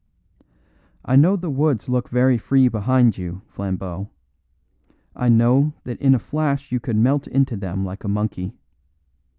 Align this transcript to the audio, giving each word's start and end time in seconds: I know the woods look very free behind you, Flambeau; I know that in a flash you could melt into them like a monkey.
I 1.05 1.15
know 1.15 1.35
the 1.35 1.51
woods 1.51 1.87
look 1.87 2.09
very 2.09 2.39
free 2.39 2.67
behind 2.69 3.19
you, 3.19 3.43
Flambeau; 3.45 4.09
I 5.15 5.29
know 5.29 5.73
that 5.83 6.01
in 6.01 6.15
a 6.15 6.17
flash 6.17 6.71
you 6.71 6.79
could 6.79 6.97
melt 6.97 7.27
into 7.27 7.55
them 7.55 7.85
like 7.85 8.03
a 8.03 8.07
monkey. 8.07 8.55